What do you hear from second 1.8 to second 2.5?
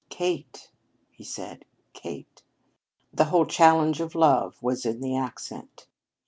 "Kate!"